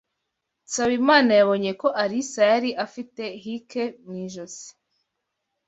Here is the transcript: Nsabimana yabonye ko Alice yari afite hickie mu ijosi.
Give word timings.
Nsabimana 0.65 1.31
yabonye 1.39 1.71
ko 1.81 1.87
Alice 2.03 2.41
yari 2.51 2.69
afite 2.85 3.23
hickie 3.43 3.83
mu 4.05 4.13
ijosi. 4.25 4.67